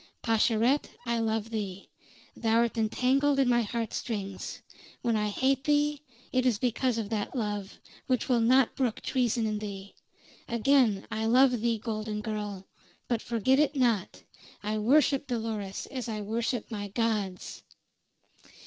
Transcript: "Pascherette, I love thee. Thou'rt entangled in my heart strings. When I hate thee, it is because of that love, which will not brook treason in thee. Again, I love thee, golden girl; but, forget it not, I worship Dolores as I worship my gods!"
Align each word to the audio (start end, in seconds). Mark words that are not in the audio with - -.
"Pascherette, 0.23 0.89
I 1.05 1.19
love 1.19 1.51
thee. 1.51 1.87
Thou'rt 2.35 2.75
entangled 2.75 3.37
in 3.37 3.47
my 3.47 3.61
heart 3.61 3.93
strings. 3.93 4.63
When 5.03 5.15
I 5.15 5.27
hate 5.29 5.65
thee, 5.65 6.01
it 6.33 6.43
is 6.43 6.57
because 6.57 6.97
of 6.97 7.09
that 7.09 7.35
love, 7.35 7.79
which 8.07 8.27
will 8.27 8.39
not 8.39 8.73
brook 8.75 9.01
treason 9.01 9.45
in 9.45 9.59
thee. 9.59 9.93
Again, 10.47 11.05
I 11.11 11.27
love 11.27 11.61
thee, 11.61 11.77
golden 11.77 12.21
girl; 12.21 12.65
but, 13.07 13.21
forget 13.21 13.59
it 13.59 13.75
not, 13.75 14.23
I 14.63 14.79
worship 14.79 15.27
Dolores 15.27 15.85
as 15.91 16.09
I 16.09 16.21
worship 16.21 16.71
my 16.71 16.87
gods!" 16.87 17.61